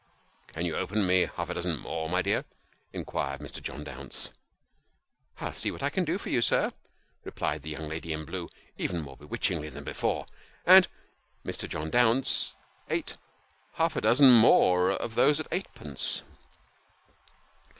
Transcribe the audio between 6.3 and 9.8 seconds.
sir," replied the young lady in blue, even more bewitchingly